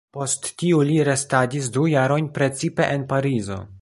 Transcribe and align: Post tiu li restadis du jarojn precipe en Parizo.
Post 0.17 0.47
tiu 0.61 0.79
li 0.91 0.95
restadis 1.09 1.67
du 1.75 1.85
jarojn 1.91 2.31
precipe 2.39 2.89
en 2.97 3.05
Parizo. 3.13 3.61